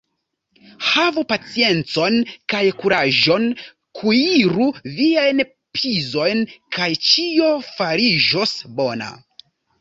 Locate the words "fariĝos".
7.69-8.57